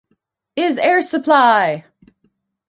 [0.55, 1.85] Is Air Supply!